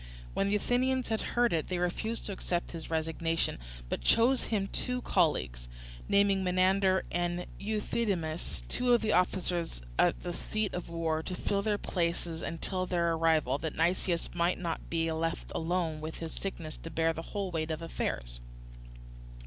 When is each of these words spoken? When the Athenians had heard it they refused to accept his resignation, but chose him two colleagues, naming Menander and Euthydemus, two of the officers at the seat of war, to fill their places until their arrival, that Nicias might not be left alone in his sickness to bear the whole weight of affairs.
When 0.33 0.49
the 0.49 0.55
Athenians 0.55 1.09
had 1.09 1.21
heard 1.37 1.53
it 1.53 1.67
they 1.67 1.77
refused 1.77 2.25
to 2.25 2.31
accept 2.31 2.71
his 2.71 2.89
resignation, 2.89 3.59
but 3.87 4.01
chose 4.01 4.45
him 4.45 4.65
two 4.65 5.03
colleagues, 5.03 5.69
naming 6.09 6.43
Menander 6.43 7.03
and 7.11 7.45
Euthydemus, 7.59 8.63
two 8.67 8.93
of 8.93 9.01
the 9.01 9.13
officers 9.13 9.83
at 9.99 10.23
the 10.23 10.33
seat 10.33 10.73
of 10.73 10.89
war, 10.89 11.21
to 11.21 11.35
fill 11.35 11.61
their 11.61 11.77
places 11.77 12.41
until 12.41 12.87
their 12.87 13.13
arrival, 13.13 13.59
that 13.59 13.77
Nicias 13.77 14.33
might 14.33 14.57
not 14.57 14.89
be 14.89 15.11
left 15.11 15.51
alone 15.53 16.03
in 16.03 16.11
his 16.13 16.33
sickness 16.33 16.77
to 16.77 16.89
bear 16.89 17.13
the 17.13 17.21
whole 17.21 17.51
weight 17.51 17.69
of 17.69 17.83
affairs. 17.83 18.41